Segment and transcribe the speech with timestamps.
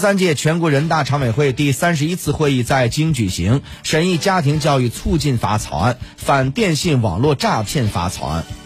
[0.00, 8.59] 三届全国人大常委会第三十一次会议在京举行审议家庭教育促进法草案反电信网络诈骗法草案。